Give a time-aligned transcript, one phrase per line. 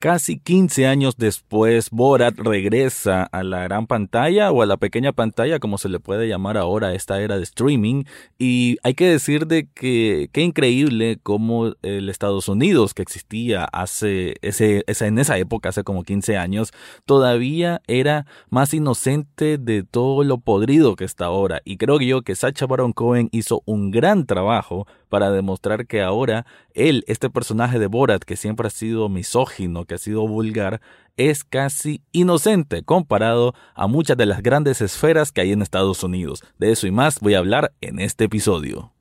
[0.00, 5.58] Casi 15 años después, Borat regresa a la gran pantalla o a la pequeña pantalla,
[5.58, 8.04] como se le puede llamar ahora esta era de streaming.
[8.38, 14.36] Y hay que decir de que qué increíble cómo el Estados Unidos que existía hace
[14.40, 16.72] ese, en esa época, hace como 15 años,
[17.04, 21.60] todavía era más inocente de todo lo podrido que está ahora.
[21.66, 26.46] Y creo yo que Sacha Baron Cohen hizo un gran trabajo para demostrar que ahora
[26.74, 30.80] él, este personaje de Borat, que siempre ha sido misógino, que ha sido vulgar,
[31.16, 36.42] es casi inocente comparado a muchas de las grandes esferas que hay en Estados Unidos.
[36.58, 38.92] De eso y más voy a hablar en este episodio.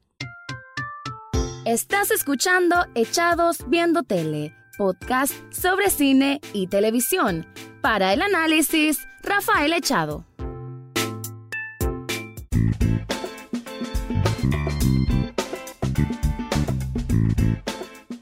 [1.66, 7.46] Estás escuchando Echados Viendo Tele, podcast sobre cine y televisión.
[7.82, 10.26] Para el análisis, Rafael Echado.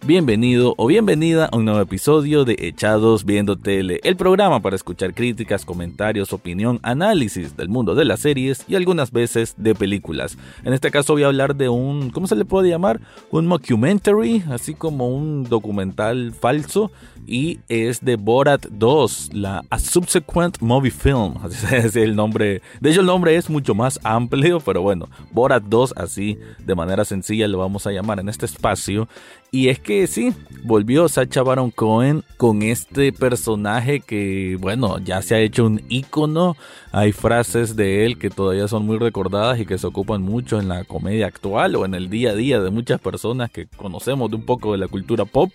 [0.08, 5.14] Bienvenido o bienvenida a un nuevo episodio de Echados Viendo Tele, el programa para escuchar
[5.14, 10.38] críticas, comentarios, opinión, análisis del mundo de las series y algunas veces de películas.
[10.64, 13.02] En este caso voy a hablar de un, ¿cómo se le puede llamar?
[13.32, 16.90] Un mockumentary, así como un documental falso
[17.26, 22.62] y es de Borat 2, la Subsequent Movie Film, así es el nombre.
[22.80, 27.04] De hecho el nombre es mucho más amplio, pero bueno, Borat 2 así de manera
[27.04, 29.10] sencilla lo vamos a llamar en este espacio.
[29.50, 35.36] Y es que sí, volvió Sacha Baron Cohen con este personaje que, bueno, ya se
[35.36, 36.58] ha hecho un icono.
[36.92, 40.68] Hay frases de él que todavía son muy recordadas y que se ocupan mucho en
[40.68, 44.36] la comedia actual o en el día a día de muchas personas que conocemos de
[44.36, 45.50] un poco de la cultura pop.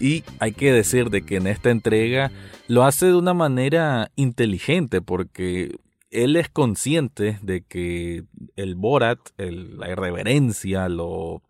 [0.00, 2.30] Y hay que decir de que en esta entrega
[2.68, 5.76] lo hace de una manera inteligente porque
[6.12, 11.42] él es consciente de que el Borat, la irreverencia, lo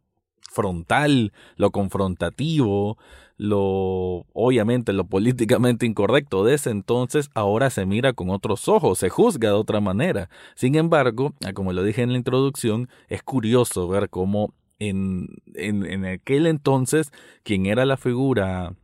[0.53, 2.99] frontal, lo confrontativo,
[3.37, 9.09] lo obviamente lo políticamente incorrecto de ese entonces ahora se mira con otros ojos, se
[9.09, 10.29] juzga de otra manera.
[10.55, 14.55] Sin embargo, como lo dije en la introducción, es curioso ver cómo
[14.89, 17.13] en, en, aquel entonces,
[17.45, 18.75] quien era la figura,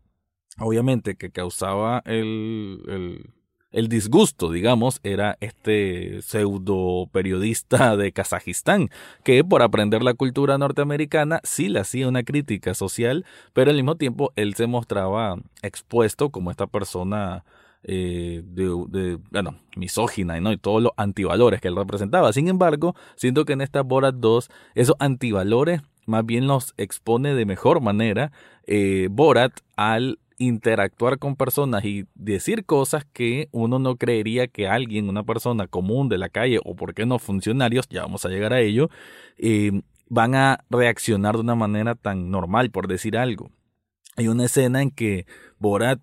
[0.59, 3.31] obviamente, que causaba el,
[3.71, 8.91] el disgusto, digamos, era este pseudo periodista de Kazajistán,
[9.25, 13.97] que por aprender la cultura norteamericana sí le hacía una crítica social, pero al mismo
[13.97, 17.45] tiempo él se mostraba expuesto como esta persona
[17.85, 20.53] eh, de, bueno, misógina ¿no?
[20.53, 22.33] y todos los antivalores que él representaba.
[22.33, 27.45] Sin embargo, siento que en esta Borat 2 esos antivalores más bien los expone de
[27.45, 28.33] mejor manera
[28.67, 35.09] eh, Borat al interactuar con personas y decir cosas que uno no creería que alguien,
[35.09, 38.53] una persona común de la calle o por qué no funcionarios, ya vamos a llegar
[38.53, 38.89] a ello,
[39.37, 43.51] eh, van a reaccionar de una manera tan normal, por decir algo.
[44.17, 45.27] Hay una escena en que
[45.59, 46.01] Borat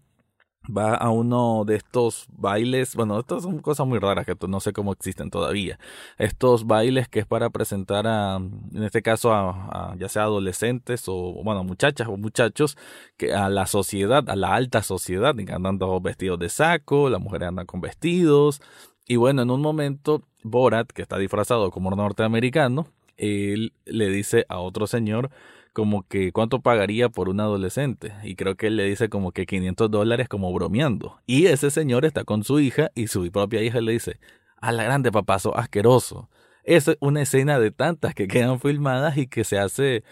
[0.69, 4.73] va a uno de estos bailes, bueno, estas son cosas muy raras que no sé
[4.73, 5.79] cómo existen todavía.
[6.17, 11.41] Estos bailes que es para presentar a, en este caso, a, ya sea adolescentes o,
[11.43, 12.77] bueno, muchachas o muchachos,
[13.17, 17.65] que a la sociedad, a la alta sociedad, andan vestidos de saco, las mujeres andan
[17.65, 18.61] con vestidos.
[19.07, 22.87] Y bueno, en un momento, Borat, que está disfrazado como norteamericano,
[23.17, 25.29] él le dice a otro señor,
[25.75, 28.13] como que cuánto pagaría por un adolescente.
[28.23, 31.19] Y creo que él le dice como que 500 dólares como bromeando.
[31.27, 34.19] Y ese señor está con su hija y su propia hija le dice,
[34.55, 36.29] a la grande papazo, asqueroso.
[36.63, 40.03] Es una escena de tantas que quedan filmadas y que se hace...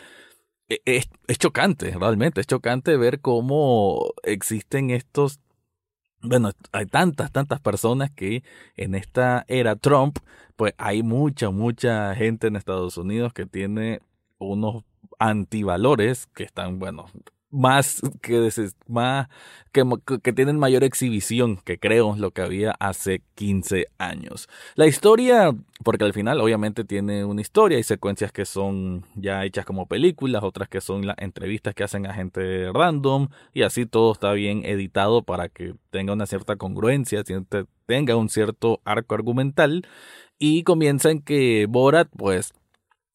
[0.68, 5.40] E, es, es chocante, realmente, es chocante ver cómo existen estos
[6.25, 8.44] bueno, hay tantas, tantas personas que
[8.78, 10.19] en esta era Trump,
[10.56, 14.00] pues hay mucha, mucha gente en Estados Unidos que tiene
[14.38, 14.84] unos
[15.19, 17.06] antivalores que están, bueno,
[17.53, 18.50] más que,
[18.88, 19.28] más
[19.72, 19.84] que,
[20.24, 24.50] que, tienen mayor exhibición que creo lo que había hace 15 años.
[24.73, 29.66] La historia, porque al final obviamente tiene una historia, hay secuencias que son ya hechas
[29.66, 34.13] como películas, otras que son las entrevistas que hacen a gente random y así todo
[34.13, 37.23] está bien editado para que tenga una cierta congruencia,
[37.85, 39.85] tenga un cierto arco argumental
[40.40, 42.53] y comienza en que Borat pues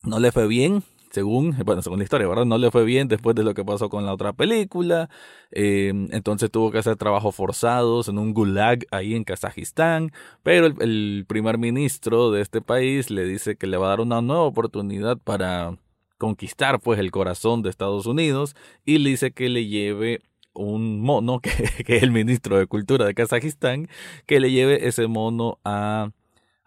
[0.04, 0.84] no le fue bien,
[1.18, 2.44] según, bueno, según la historia, ¿verdad?
[2.44, 5.10] No le fue bien después de lo que pasó con la otra película.
[5.50, 10.12] Eh, entonces tuvo que hacer trabajos forzados en un gulag ahí en Kazajistán.
[10.44, 14.22] Pero el, primer ministro de este país le dice que le va a dar una
[14.22, 15.76] nueva oportunidad para
[16.18, 18.54] conquistar pues el corazón de Estados Unidos
[18.84, 20.20] y le dice que le lleve
[20.54, 21.50] un mono, que,
[21.84, 23.88] que es el ministro de Cultura de Kazajistán,
[24.26, 26.10] que le lleve ese mono a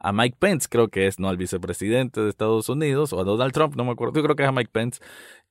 [0.03, 1.30] a Mike Pence, creo que es, ¿no?
[1.30, 4.44] Al vicepresidente de Estados Unidos, o a Donald Trump, no me acuerdo, yo creo que
[4.44, 5.00] es a Mike Pence,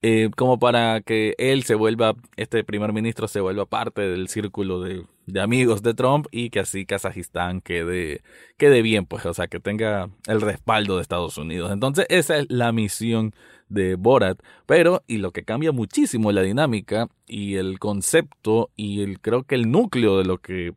[0.02, 4.80] eh, como para que él se vuelva, este primer ministro se vuelva parte del círculo
[4.80, 8.22] de, de amigos de Trump y que así Kazajistán quede,
[8.56, 11.70] quede bien, pues, o sea, que tenga el respaldo de Estados Unidos.
[11.70, 13.34] Entonces, esa es la misión
[13.68, 19.20] de Borat, pero y lo que cambia muchísimo la dinámica y el concepto y el
[19.20, 20.74] creo que el núcleo de lo que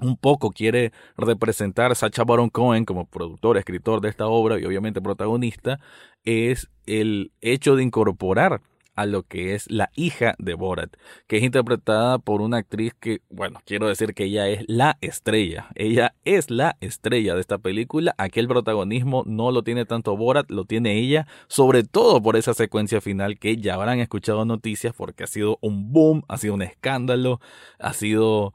[0.00, 5.00] un poco quiere representar Sacha Baron Cohen como productor, escritor de esta obra y obviamente
[5.00, 5.80] protagonista,
[6.24, 8.60] es el hecho de incorporar
[8.96, 10.96] a lo que es la hija de Borat,
[11.26, 15.68] que es interpretada por una actriz que, bueno, quiero decir que ella es la estrella,
[15.74, 20.64] ella es la estrella de esta película, aquel protagonismo no lo tiene tanto Borat, lo
[20.64, 25.28] tiene ella, sobre todo por esa secuencia final que ya habrán escuchado noticias porque ha
[25.28, 27.40] sido un boom, ha sido un escándalo,
[27.78, 28.54] ha sido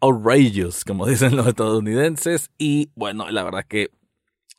[0.00, 3.90] outrageous, como dicen los estadounidenses, y bueno, la verdad que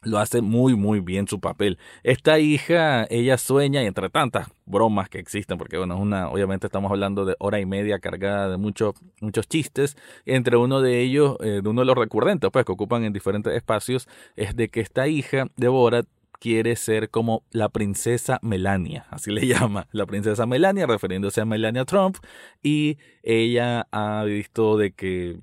[0.06, 1.78] lo hace muy muy bien su papel.
[2.04, 6.68] Esta hija, ella sueña y entre tantas bromas que existen, porque bueno, es una, obviamente
[6.68, 11.38] estamos hablando de hora y media cargada de muchos muchos chistes, entre uno de ellos,
[11.42, 14.82] eh, de uno de los recurrentes, pues que ocupan en diferentes espacios, es de que
[14.82, 16.06] esta hija de Borat
[16.44, 21.86] quiere ser como la princesa Melania, así le llama, la princesa Melania, refiriéndose a Melania
[21.86, 22.18] Trump,
[22.62, 25.40] y ella ha visto de que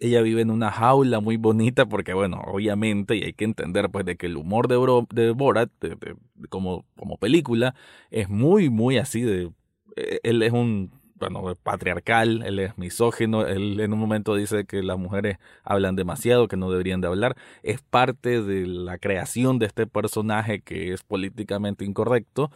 [0.00, 4.06] ella vive en una jaula muy bonita porque, bueno, obviamente, y hay que entender pues
[4.06, 5.70] de que el humor de, Borat,
[6.48, 7.74] como, como película,
[8.10, 9.52] es muy, muy así de...
[9.94, 10.90] E, él es un,
[11.30, 16.48] bueno, patriarcal, él es misógino, él en un momento dice que las mujeres hablan demasiado,
[16.48, 17.36] que no deberían de hablar.
[17.62, 22.50] Es parte de la creación de este personaje que es políticamente incorrecto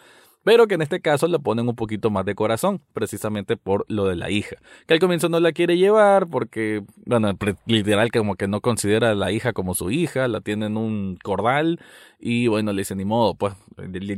[0.48, 4.06] pero que en este caso le ponen un poquito más de corazón, precisamente por lo
[4.06, 4.56] de la hija,
[4.86, 7.36] que al comienzo no la quiere llevar porque, bueno,
[7.66, 11.18] literal como que no considera a la hija como su hija, la tiene en un
[11.22, 11.80] cordal
[12.18, 13.52] y bueno, le dice ni modo, pues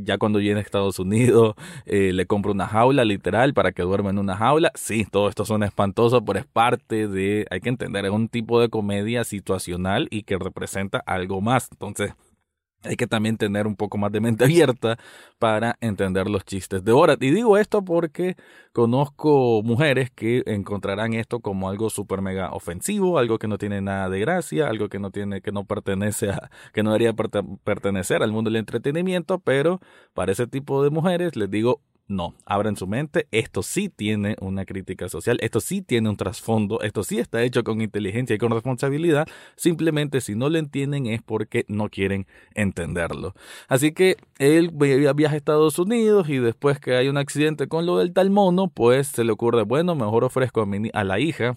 [0.04, 4.10] ya cuando viene a Estados Unidos eh, le compra una jaula literal para que duerma
[4.10, 8.04] en una jaula, sí, todo esto suena espantoso, pero es parte de, hay que entender,
[8.04, 12.12] es un tipo de comedia situacional y que representa algo más, entonces
[12.82, 14.98] hay que también tener un poco más de mente abierta
[15.38, 17.22] para entender los chistes de Borat.
[17.22, 18.36] Y digo esto porque
[18.72, 24.08] conozco mujeres que encontrarán esto como algo súper mega ofensivo, algo que no tiene nada
[24.08, 27.14] de gracia, algo que no tiene, que no pertenece a, que no debería
[27.64, 29.80] pertenecer al mundo del entretenimiento, pero
[30.14, 31.80] para ese tipo de mujeres les digo,
[32.10, 36.80] no, abran su mente, esto sí tiene una crítica social, esto sí tiene un trasfondo,
[36.82, 41.22] esto sí está hecho con inteligencia y con responsabilidad, simplemente si no lo entienden es
[41.22, 43.34] porque no quieren entenderlo.
[43.68, 47.98] Así que él viaja a Estados Unidos y después que hay un accidente con lo
[47.98, 51.56] del tal mono, pues se le ocurre, bueno, mejor ofrezco a, a la hija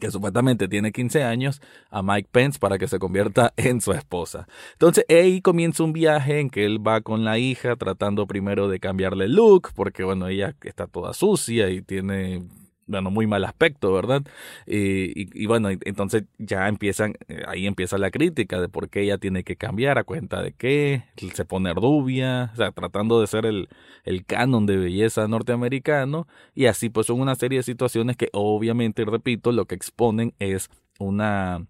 [0.00, 1.60] que supuestamente tiene 15 años,
[1.90, 4.48] a Mike Pence para que se convierta en su esposa.
[4.72, 8.80] Entonces ahí comienza un viaje en que él va con la hija tratando primero de
[8.80, 12.42] cambiarle el look, porque bueno, ella está toda sucia y tiene
[12.92, 14.22] bueno, muy mal aspecto, ¿verdad?
[14.66, 19.44] y, bueno, entonces ya empiezan, eh, ahí empieza la crítica de por qué ella tiene
[19.44, 21.04] que cambiar, a cuenta de qué,
[21.34, 23.68] se pone rubia, o sea, tratando de ser el,
[24.04, 29.04] el canon de belleza norteamericano, y así pues son una serie de situaciones que obviamente,
[29.04, 31.66] repito, lo que exponen es una,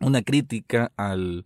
[0.00, 1.44] una crítica al,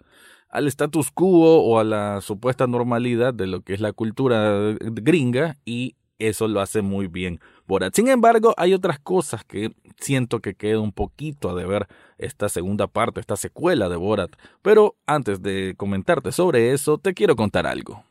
[0.48, 5.58] al status quo o a la supuesta normalidad de lo que es la cultura gringa
[5.64, 7.94] y eso lo hace muy bien Borat.
[7.94, 11.86] Sin embargo, hay otras cosas que siento que queda un poquito a deber
[12.16, 14.30] esta segunda parte, esta secuela de Borat.
[14.62, 18.07] Pero antes de comentarte sobre eso, te quiero contar algo.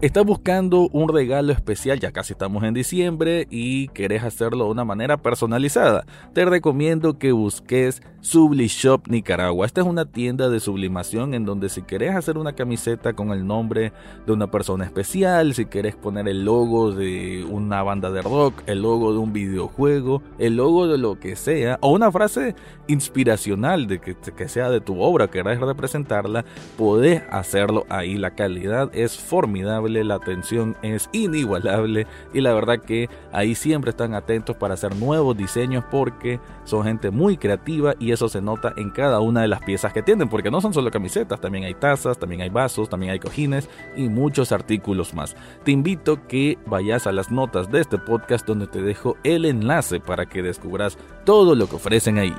[0.00, 4.84] Estás buscando un regalo especial, ya casi estamos en diciembre y querés hacerlo de una
[4.84, 6.06] manera personalizada.
[6.34, 9.66] Te recomiendo que busques Sublishop Nicaragua.
[9.66, 13.44] Esta es una tienda de sublimación en donde si querés hacer una camiseta con el
[13.44, 13.92] nombre
[14.24, 18.82] de una persona especial, si querés poner el logo de una banda de rock, el
[18.82, 22.54] logo de un videojuego, el logo de lo que sea, o una frase
[22.86, 26.44] inspiracional de que, que sea de tu obra, querés representarla,
[26.76, 28.16] podés hacerlo ahí.
[28.16, 34.14] La calidad es formidable la atención es inigualable y la verdad que ahí siempre están
[34.14, 38.90] atentos para hacer nuevos diseños porque son gente muy creativa y eso se nota en
[38.90, 42.18] cada una de las piezas que tienen, porque no son solo camisetas, también hay tazas,
[42.18, 45.36] también hay vasos, también hay cojines y muchos artículos más.
[45.64, 50.00] Te invito que vayas a las notas de este podcast donde te dejo el enlace
[50.00, 52.34] para que descubras todo lo que ofrecen ahí.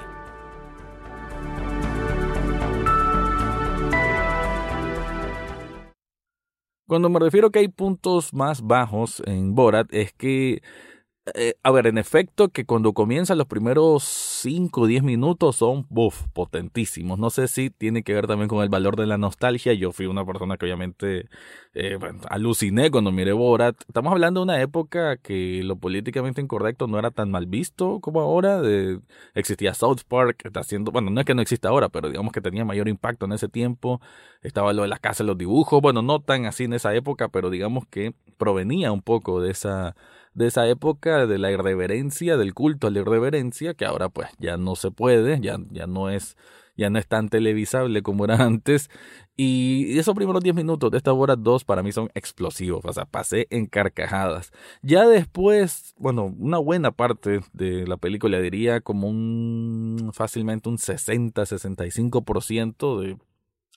[6.90, 10.64] Cuando me refiero que hay puntos más bajos en Borat es que
[11.36, 15.86] eh, a ver, en efecto, que cuando comienzan los primeros 5 o 10 minutos son,
[15.90, 17.20] buff, potentísimos.
[17.20, 19.74] No sé si tiene que ver también con el valor de la nostalgia.
[19.74, 21.30] Yo fui una persona que obviamente
[21.74, 21.98] eh,
[22.30, 23.76] aluciné cuando miré Borat.
[23.88, 28.22] Estamos hablando de una época que lo políticamente incorrecto no era tan mal visto como
[28.22, 28.62] ahora.
[29.34, 32.42] Existía South Park, está haciendo, bueno, no es que no exista ahora, pero digamos que
[32.42, 34.02] tenía mayor impacto en ese tiempo.
[34.42, 37.50] Estaba lo de las casas, los dibujos, bueno, no tan así en esa época, pero
[37.50, 39.96] digamos que provenía un poco de esa
[40.40, 44.56] de esa época de la irreverencia, del culto a la irreverencia, que ahora pues ya
[44.56, 46.38] no se puede, ya, ya no es
[46.78, 48.90] ya no tan televisable como era antes.
[49.36, 53.04] Y esos primeros 10 minutos de esta hora 2 para mí son explosivos, o sea,
[53.06, 54.54] pasé en carcajadas.
[54.82, 63.02] Ya después, bueno, una buena parte de la película diría como un fácilmente un 60-65%
[63.02, 63.18] de,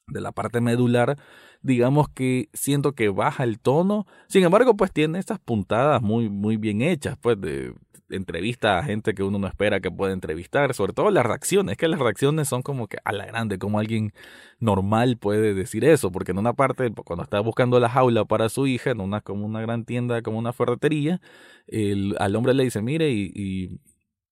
[0.06, 1.16] de la parte medular
[1.62, 4.06] digamos que siento que baja el tono.
[4.28, 7.75] Sin embargo, pues tiene estas puntadas muy, muy bien hechas, pues de
[8.11, 11.88] entrevista a gente que uno no espera que pueda entrevistar, sobre todo las reacciones, que
[11.88, 14.12] las reacciones son como que a la grande, como alguien
[14.59, 18.66] normal puede decir eso, porque en una parte, cuando está buscando la jaula para su
[18.66, 21.23] hija, en una como una gran tienda, como una ferretería,
[21.66, 23.80] el, al hombre le dice, mire, y, y,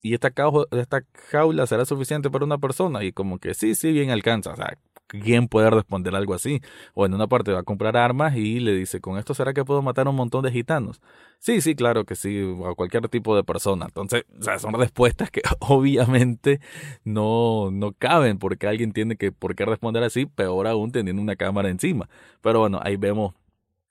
[0.03, 0.31] y esta,
[0.73, 4.57] esta jaula será suficiente para una persona, y como que sí, sí, bien alcanza, o
[4.57, 4.77] sea,
[5.11, 6.61] ¿quién puede responder algo así?
[6.95, 9.65] O en una parte va a comprar armas y le dice, ¿con esto será que
[9.65, 11.01] puedo matar a un montón de gitanos?
[11.39, 13.87] Sí, sí, claro que sí, a cualquier tipo de persona.
[13.87, 14.25] Entonces,
[14.59, 16.61] son respuestas que obviamente
[17.05, 21.37] no, no caben porque alguien tiene que, por qué responder así, peor aún teniendo una
[21.37, 22.09] cámara encima.
[22.41, 23.35] Pero bueno, ahí vemos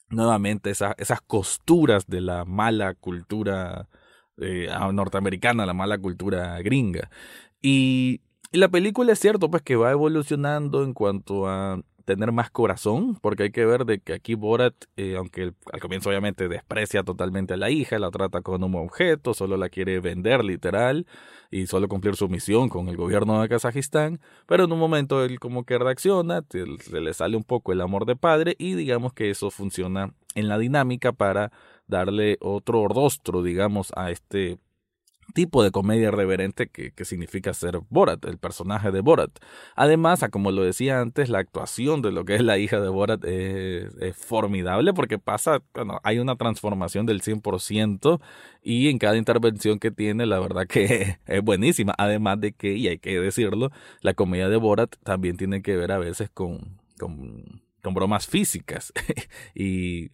[0.10, 3.88] nuevamente esas, esas costuras de la mala cultura
[4.38, 7.10] eh, norteamericana, la mala cultura gringa.
[7.62, 12.50] Y y la película es cierto, pues que va evolucionando en cuanto a tener más
[12.50, 17.04] corazón, porque hay que ver de que aquí Borat, eh, aunque al comienzo obviamente desprecia
[17.04, 21.06] totalmente a la hija, la trata como un objeto, solo la quiere vender literal
[21.52, 25.40] y solo cumplir su misión con el gobierno de Kazajistán, pero en un momento él
[25.40, 29.30] como que reacciona, se le sale un poco el amor de padre y digamos que
[29.30, 31.52] eso funciona en la dinámica para
[31.86, 34.58] darle otro rostro, digamos, a este
[35.34, 39.32] tipo de comedia reverente que, significa ser Borat, el personaje de Borat.
[39.76, 43.24] Además, como lo decía antes, la actuación de lo que es la hija de Borat
[43.26, 48.20] es, formidable porque pasa, bueno, hay una transformación del 100%
[48.62, 51.94] y en cada intervención que tiene, la verdad que es buenísima.
[51.98, 53.72] Además de que, y hay que decirlo,
[54.02, 58.94] la comedia de Borat también tiene que ver a veces con, con bromas físicas
[59.56, 60.12] y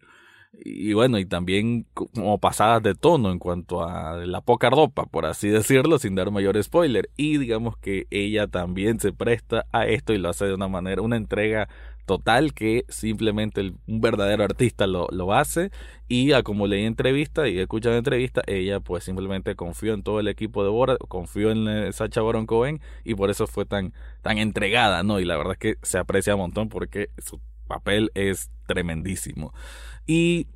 [0.63, 5.25] y bueno, y también como pasadas de tono en cuanto a la poca ropa, por
[5.25, 7.09] así decirlo, sin dar mayor spoiler.
[7.17, 11.01] Y digamos que ella también se presta a esto y lo hace de una manera,
[11.01, 11.67] una entrega
[12.05, 15.71] total que simplemente un verdadero artista lo, lo hace.
[16.07, 20.27] Y a como leí entrevista y escuchado entrevista, ella pues simplemente confió en todo el
[20.27, 24.37] equipo de Bora, confió en eh, Sacha Baron Cohen y por eso fue tan, tan
[24.37, 25.19] entregada, ¿no?
[25.19, 29.53] Y la verdad es que se aprecia un montón porque su papel es tremendísimo.
[30.05, 30.47] Y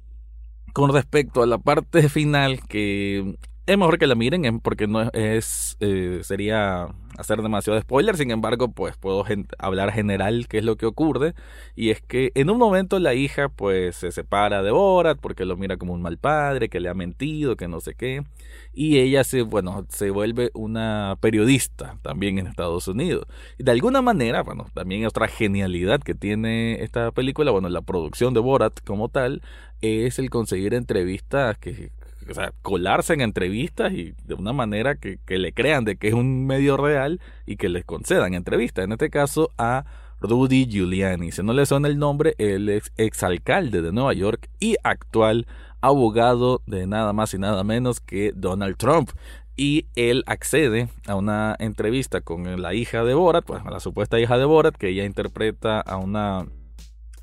[0.74, 3.38] con respecto a la parte final, que
[3.70, 6.88] es mejor que la miren porque no es, eh, sería
[7.20, 9.24] hacer demasiado spoiler, sin embargo, pues puedo
[9.60, 11.36] hablar general qué es lo que ocurre,
[11.76, 15.56] y es que en un momento la hija pues se separa de Borat porque lo
[15.56, 18.24] mira como un mal padre, que le ha mentido, que no sé qué,
[18.74, 23.28] y ella se, bueno, se vuelve una periodista también en Estados Unidos.
[23.60, 28.34] Y de alguna manera, bueno, también otra genialidad que tiene esta película, bueno, la producción
[28.34, 29.44] de Borat como tal,
[29.82, 31.92] es el conseguir entrevistas que
[32.30, 36.14] o sea, colarse en entrevistas y de una manera que, le crean de que es
[36.14, 38.86] un medio real y que les concedan entrevistas.
[38.86, 39.86] En este caso a
[40.22, 41.32] Rudy Giuliani.
[41.32, 45.48] Si no le suena el nombre, él es exalcalde de Nueva York y actual
[45.82, 49.12] abogado de nada más y nada menos que Donald Trump.
[49.56, 54.38] Y él accede a una entrevista con la hija de Borat, pues la supuesta hija
[54.38, 56.46] de Borat, que ella interpreta a una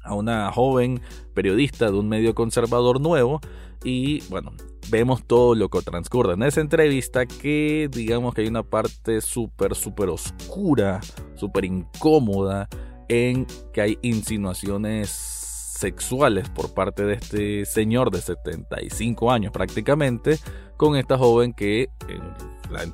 [0.06, 1.00] a una joven
[1.34, 3.40] periodista de un medio conservador nuevo
[3.82, 4.52] y bueno,
[4.90, 9.74] vemos todo lo que transcurre en esa entrevista que digamos que hay una parte súper,
[9.74, 11.00] súper oscura,
[11.34, 12.68] súper incómoda
[13.08, 20.38] en que hay insinuaciones sexuales por parte de este señor de 75 años prácticamente
[20.76, 21.88] con esta joven que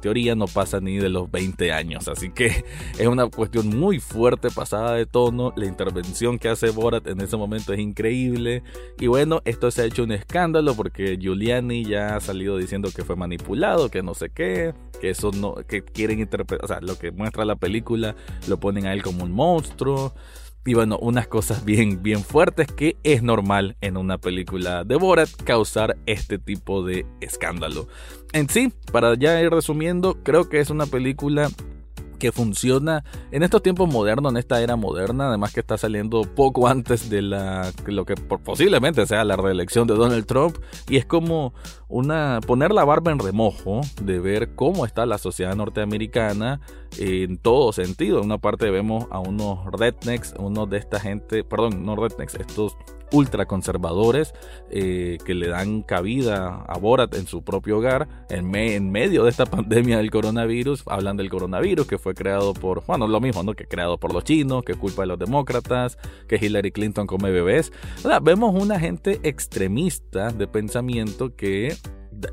[0.00, 2.09] teoría no pasa ni de los 20 años.
[2.09, 2.64] Así que
[2.99, 5.52] es una cuestión muy fuerte, pasada de tono.
[5.57, 8.62] La intervención que hace Borat en ese momento es increíble.
[8.99, 13.05] Y bueno, esto se ha hecho un escándalo porque Giuliani ya ha salido diciendo que
[13.05, 16.99] fue manipulado, que no sé qué, que eso no, que quieren interpretar, o sea, lo
[16.99, 18.14] que muestra la película
[18.49, 20.14] lo ponen a él como un monstruo.
[20.64, 25.31] Y bueno, unas cosas bien, bien fuertes que es normal en una película de Borat
[25.45, 27.88] causar este tipo de escándalo.
[28.33, 31.50] En sí, para ya ir resumiendo, creo que es una película
[32.23, 33.02] que funciona
[33.33, 37.21] en estos tiempos modernos, en esta era moderna, además que está saliendo poco antes de
[37.21, 40.57] la lo que posiblemente sea la reelección de Donald Trump
[40.88, 41.52] y es como
[41.88, 46.61] una poner la barba en remojo de ver cómo está la sociedad norteamericana
[46.97, 48.21] en todo sentido.
[48.21, 52.76] En una parte vemos a unos rednecks, unos de esta gente, perdón, no rednecks, estos
[53.12, 54.35] ultraconservadores
[54.71, 59.31] eh, que le dan cabida a Borat en su propio hogar en, en, medio de
[59.31, 60.83] esta pandemia del coronavirus.
[60.87, 63.54] Hablan del coronavirus que fue creado por, bueno, lo mismo, ¿no?
[63.54, 67.73] Que creado por los chinos, que culpa de los demócratas, que Hillary Clinton come bebés.
[68.23, 71.76] vemos una gente extremista de pensamiento que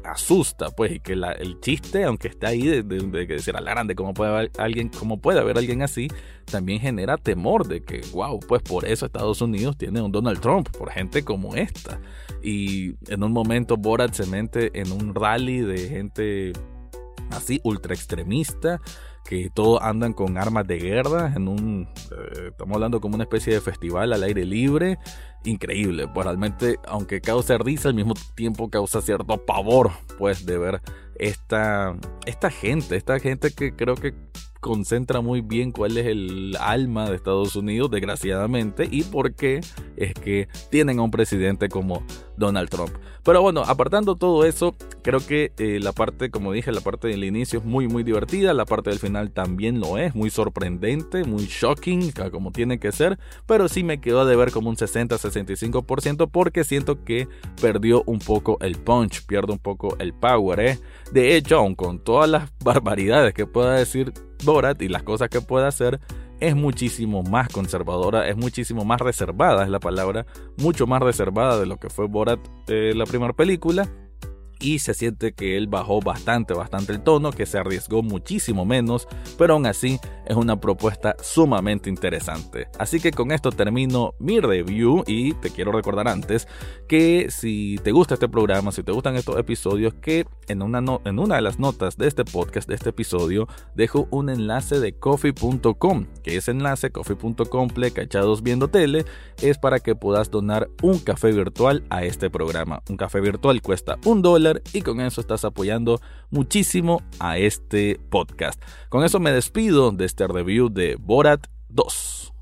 [0.04, 3.96] asusta, pues, y que el chiste, aunque está ahí de, de, decir a la grande
[3.96, 6.08] cómo puede haber alguien, cómo puede haber alguien así,
[6.46, 10.70] también genera temor de que, wow, pues por eso Estados Unidos tiene un Donald Trump,
[10.78, 12.00] por gente como esta.
[12.42, 16.54] Y en un momento Borat se mete en un rally de gente
[17.32, 18.82] así ultra extremista
[19.30, 23.54] que todos andan con armas de guerra en un eh, estamos hablando como una especie
[23.54, 24.98] de festival al aire libre.
[25.44, 30.82] Increíble pues realmente aunque causa risa al mismo tiempo causa cierto pavor pues de ver
[31.14, 31.96] esta
[32.26, 34.16] esta gente esta gente que creo que
[34.60, 39.62] concentra muy bien cuál es el alma de Estados Unidos, desgraciadamente, y por qué
[39.96, 42.04] es que tienen a un presidente como
[42.38, 42.92] Donald Trump.
[43.24, 47.24] Pero bueno, apartando todo eso, creo que eh, la parte, como dije, la parte del
[47.24, 51.46] inicio es muy, muy divertida, la parte del final también lo es, muy sorprendente, muy
[51.46, 56.64] shocking, como tiene que ser, pero sí me quedó de ver como un 60-65% porque
[56.64, 57.28] siento que
[57.62, 60.80] perdió un poco el punch, pierde un poco el power, ¿eh?
[61.12, 65.42] De hecho, aun con todas las barbaridades que pueda decir Borat y las cosas que
[65.42, 66.00] puede hacer,
[66.40, 70.26] es muchísimo más conservadora, es muchísimo más reservada, es la palabra,
[70.58, 73.90] mucho más reservada de lo que fue Borat eh, la primera película
[74.60, 79.08] y se siente que él bajó bastante, bastante el tono, que se arriesgó muchísimo menos,
[79.38, 82.68] pero aún así es una propuesta sumamente interesante.
[82.78, 86.48] Así que con esto termino mi review y te quiero recordar antes
[86.88, 91.20] que si te gusta este programa, si te gustan estos episodios, que en una, en
[91.20, 96.06] una de las notas de este podcast, de este episodio, dejo un enlace de coffee.com,
[96.24, 99.06] que ese enlace coffee.com cachados viendo tele
[99.42, 102.82] es para que puedas donar un café virtual a este programa.
[102.90, 108.62] Un café virtual cuesta un dólar y con eso estás apoyando muchísimo a este podcast.
[108.90, 112.34] Con eso me despido de este review de Borat 2.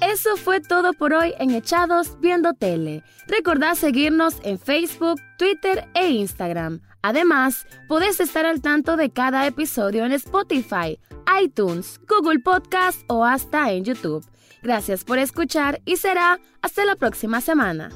[0.00, 3.02] Eso fue todo por hoy en Echados Viendo Tele.
[3.26, 6.80] Recordad seguirnos en Facebook, Twitter e Instagram.
[7.02, 10.98] Además, podés estar al tanto de cada episodio en Spotify,
[11.42, 14.24] iTunes, Google Podcast o hasta en YouTube.
[14.62, 17.90] Gracias por escuchar y será hasta la próxima semana.